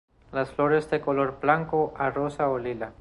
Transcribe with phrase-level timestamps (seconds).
[0.31, 2.93] Las flores de color blanco a rosa o lila.